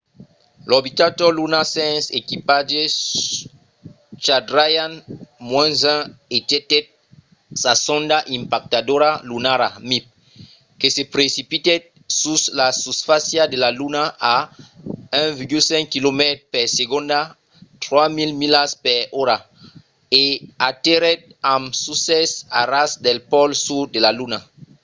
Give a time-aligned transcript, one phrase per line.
[0.69, 2.81] l’orbitador lunar sens equipatge
[4.23, 5.55] chandrayaan-1
[6.37, 6.85] ejectèt
[7.61, 10.05] sa sonda impactadora lunara mip
[10.79, 11.81] que se precipitèt
[12.21, 14.03] sus la susfàcia de la luna
[14.33, 14.35] a
[15.21, 17.19] 1,5 quilomètres per segonda
[17.83, 19.37] 3 000 milas per ora
[20.21, 20.23] e
[20.69, 21.21] aterrèt
[21.55, 22.27] amb succès
[22.59, 24.39] a ras del pòl sud de la luna